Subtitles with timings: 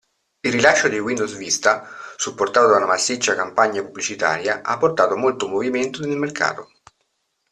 [0.39, 6.03] Il rilascio di Windows Vista, supportato da una massiccia campagna pubblicitaria, ha portato molto movimento
[6.03, 6.71] nel mercato.